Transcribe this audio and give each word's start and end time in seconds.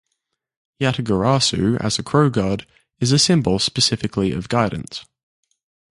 Yatagarasu 0.81 1.79
as 1.79 1.99
a 1.99 2.01
crow-god 2.03 2.65
is 2.99 3.11
a 3.11 3.19
symbol 3.19 3.59
specifically 3.59 4.31
of 4.31 4.49
guidance. 4.49 5.05